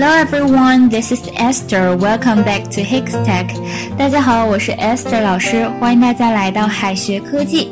[0.00, 1.96] Hello everyone, this is Esther.
[1.96, 3.48] Welcome back to Hicks Tech.
[3.96, 7.68] 大家好，我是 Esther 老师，欢迎大家来到海学科技。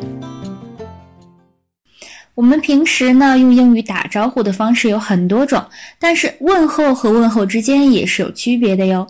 [2.34, 5.64] 我们平时呢用英语打招呼的方式有很多种，
[6.00, 9.06] 但是问候和问候之间也是有区别的哟。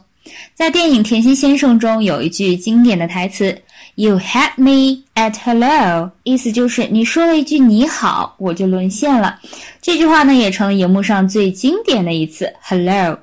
[0.53, 3.59] 在电影《甜心先生》中有一句经典的台词
[3.97, 9.41] ：“You had me at hello”，意思就是你说了一句你好，我就沦陷了。
[9.83, 13.19] 这句话呢也成了荧幕上最经典的一次 “hello”。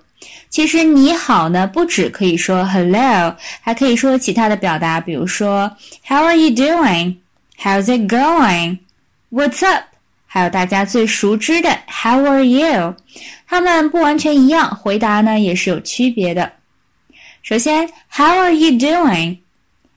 [0.50, 5.72] 其实你好呢不只可以说 “hello”，还可以说其他的表达，比如说
[6.08, 7.16] “How are you doing?
[7.59, 8.80] How's it going?
[9.31, 9.86] What's up?”
[10.26, 12.95] 还有大家最熟知的 “How are you？”
[13.48, 16.52] 它们不完全一样，回答呢也是有区别的。
[17.44, 19.38] 首先，How are you doing？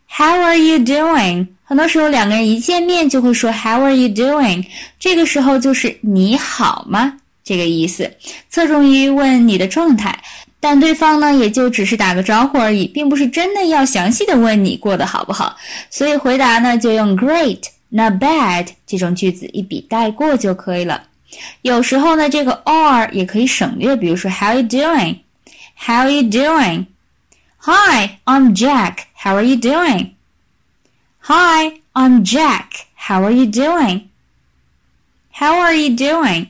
[0.09, 1.49] How are you doing？
[1.65, 4.65] 很多时候两个人一见面就会说 How are you doing？
[4.99, 8.11] 这个时候就是你好吗这个意思，
[8.49, 10.17] 侧重于问你的状态，
[10.59, 15.57] 但对方呢也就只是打个招呼而已，并不是真的要详细的问你过得好不好。
[15.91, 21.03] 所以回答呢就用 Great，Not bad 这种句子一笔带过就可以了。
[21.63, 28.99] 有时候呢这个 are 也可以省略，比如说 How are you doing？How are you doing？Hi, I'm Jack.
[29.16, 30.16] How are you doing?
[31.22, 32.88] Hi, I'm Jack.
[32.96, 34.10] How are you doing?
[35.32, 36.48] How are you doing?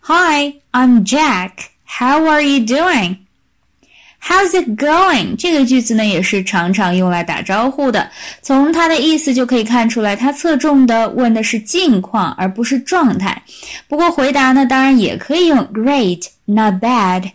[0.00, 1.70] Hi, I'm Jack.
[1.84, 3.18] How are you doing?
[4.20, 5.36] How's it going?
[5.36, 8.10] 这个句子呢，也是常常用来打招呼的。
[8.42, 13.42] 从它的意思就可以看出来，它侧重的问的是近况，而不是状态。
[13.86, 17.30] 不过回答呢，当然也可以用 Great, not bad.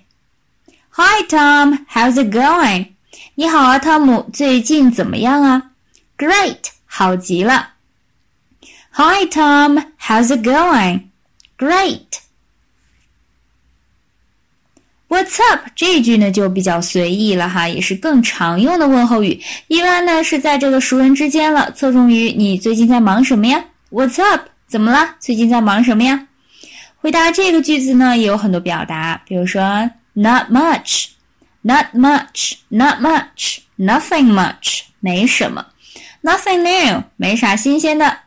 [0.91, 1.85] Hi, Tom.
[1.89, 2.87] How's it going?
[3.34, 5.70] 你好啊，汤姆，最近怎么样啊
[6.16, 7.70] ？Great，好极了。
[8.92, 12.20] Hi Tom，how's it going？Great。
[15.08, 15.68] What's up？
[15.76, 19.40] 这句呢就比较随意了哈，也是更常用的问候语。
[19.68, 24.48] 一般呢是在这个熟人之间了，侧重于你最近在忙什么呀？What's up？
[24.66, 25.14] 怎么了？
[25.20, 26.26] 最近在忙什么呀？
[26.96, 31.10] 回答这个句子呢也有很多表达，比如说 Not much。
[31.65, 35.67] Not much, not much, nothing much，没什么。
[36.23, 38.19] Nothing new，没啥新鲜的。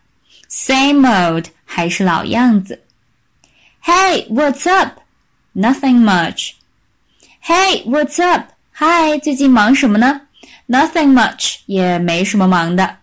[0.49, 2.83] Same old，还是老样子。
[3.85, 5.01] Hey, what's up?
[5.55, 6.53] Nothing much.
[7.45, 8.51] Hey, what's up?
[8.77, 10.23] Hi，最近忙什么呢？
[10.69, 12.99] Nothing much，也没什么忙的。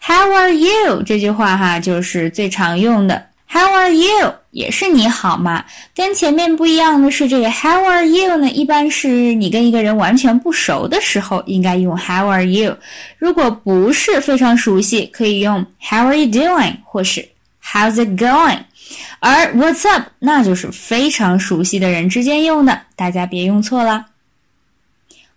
[0.00, 1.02] How are you？
[1.02, 3.28] 这句话哈，就是最常用的。
[3.48, 4.34] How are you？
[4.53, 5.65] 也是你好嘛？
[5.95, 8.49] 跟前面不一样的是，这个 How are you 呢？
[8.49, 12.77] 一般是你跟一个人完全不熟的时候，应该用 How are you。
[13.17, 16.75] 如果不是非常熟悉，可以用 How are you doing？
[16.85, 17.27] 或是
[17.63, 18.59] How's it going？
[19.19, 20.03] 而 What's up？
[20.19, 24.05] 那就是非常熟悉的人之间用的，大家别用错了。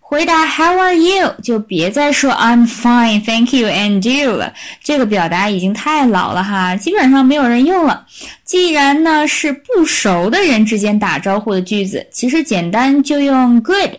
[0.06, 1.34] 回答 How are you？
[1.42, 4.52] 就别再说 I'm fine, thank you and you 了。
[4.82, 8.06] 这个表达已经太老了哈，基本上没有人用了。
[8.44, 13.92] 既然呢是不熟的人之间打招呼的句子，其实简单就用 Good,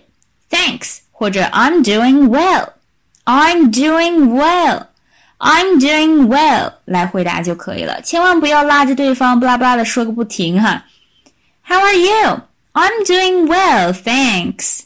[0.51, 2.67] thanks 或者 I'm doing well,
[3.25, 4.83] I'm doing well,
[5.39, 7.99] I'm doing well 来回答就可以了。
[8.03, 10.85] 千万不要拉着对方巴拉巴拉的说个不停哈。
[11.67, 12.41] How are you?
[12.73, 14.81] I'm doing well, thanks.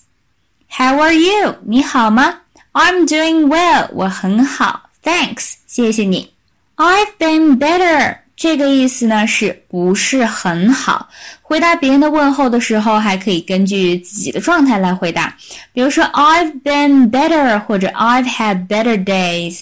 [0.74, 1.56] How are you？
[1.66, 2.34] 你好吗
[2.72, 3.88] ？I'm doing well。
[3.92, 5.56] 我很好，Thanks。
[5.66, 6.32] 谢谢你。
[6.76, 8.16] I've been better。
[8.34, 11.10] 这个意思呢是不是很好？
[11.42, 15.36] 回答别人的问候的时候，还可以根据自己的状态来回答。
[15.74, 19.60] 比如说，I've been better，或者 I've had better days。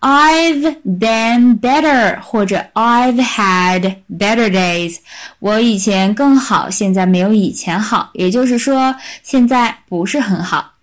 [0.00, 4.96] I've been better，或者 I've had better days。
[5.40, 10.74] 我以前更好，现在没有以前好，也就是说现在不是很好。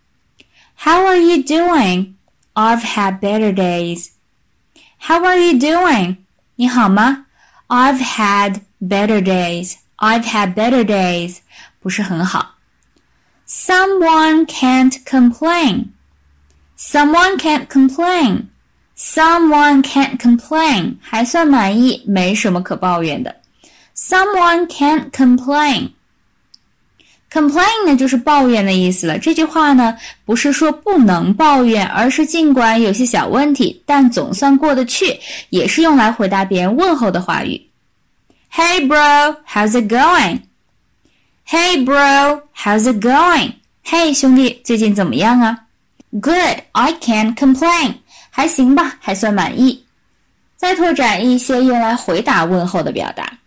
[0.78, 2.14] How are you doing?
[2.54, 4.10] I've had better days.
[5.00, 6.18] How are you doing?
[6.56, 7.26] 你好吗？
[7.68, 9.78] I've had better days.
[9.98, 11.38] I've had better days.
[11.80, 12.56] 不是很好。
[13.48, 15.88] Someone can't complain.
[16.78, 18.50] Someone can't complain.
[19.02, 23.36] Someone can't complain，还算满意，没什么可抱怨的。
[23.96, 29.20] Someone can't complain。Complain 呢就是抱怨的意思了。
[29.20, 35.20] 这句话呢不是说不能抱怨，而是尽管有些小问题，但总算过得去，
[35.50, 37.62] 也是用来回答别人问候的话语。
[38.52, 40.40] Hey bro, how's it going?
[41.46, 43.54] Hey bro, how's it going?
[43.86, 45.66] Hey 兄弟，最近怎么样啊？
[46.12, 47.96] Good, I can't complain.
[48.35, 49.85] 还行吧，还算满意。
[50.57, 53.39] 再拓展一些用来回答问候的表达，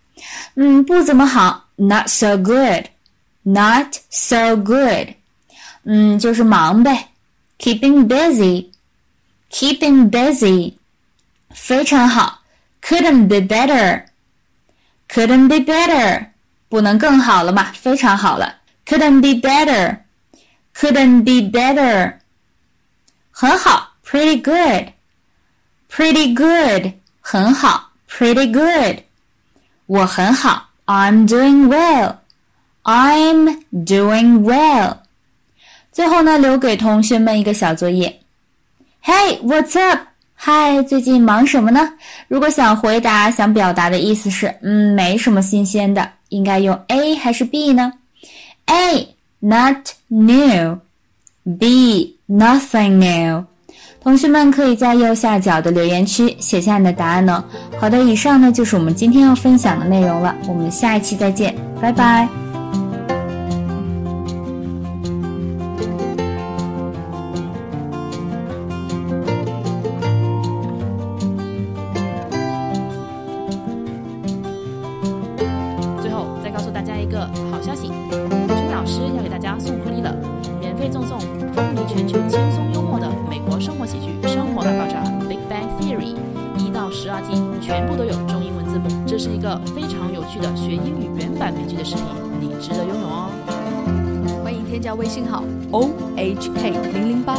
[0.54, 2.86] 嗯，不怎么好，not so good。
[3.48, 5.10] not so good，
[5.84, 7.10] 嗯，就是忙呗
[7.60, 10.74] ，keeping busy，keeping busy，
[11.52, 12.42] 非常好
[12.82, 16.30] ，couldn't be better，couldn't be better，
[16.70, 22.16] 不能更好了嘛，非常好了，couldn't be better，couldn't be better，
[23.30, 28.99] 很好 ，pretty good，pretty good，很好，pretty good，
[29.87, 34.97] 我很好，I'm doing well。I'm doing well。
[35.93, 38.21] 最后呢，留给同学们一个小作业。
[39.05, 40.01] Hey, what's up?
[40.35, 41.93] 嗨，最近忙什么呢？
[42.27, 47.93] 如果想回答，想表达的意思是，嗯，没什么新鲜的，应该用 A 还是 B 呢？
[48.67, 50.81] A, not new.
[51.59, 53.45] B, nothing new.
[54.06, 57.44] 同学们可以在右下角的留言区写下你的答案哦。
[57.80, 60.36] 好的，以上呢就是我们今天要分享的内容了。
[60.48, 62.30] 我们下一期再见，拜拜。
[76.00, 77.22] 最后再告诉大家一个
[77.52, 80.16] 好消息，君老师要给大家送福利了，
[80.62, 81.18] 免费赠送
[81.54, 82.72] 《风靡全球轻松
[84.74, 86.16] 爆炸，《Big Bang Theory》
[86.58, 92.06] 一到十二季全部都有中英文字幕，这是一个非常有趣的学英语原版美剧的视频，
[92.40, 93.30] 你值得拥有哦！
[94.44, 97.38] 欢迎添加微信号 O H K 零零八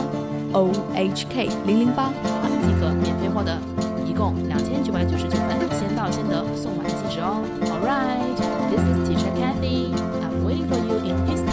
[0.52, 2.10] O H K 零零八，
[2.62, 3.58] 即可免费获得，
[4.06, 11.45] 一共两千九百九十九份，先到先得，送完即止哦！All right，this is teacher Kathy，I'm waiting for you in class.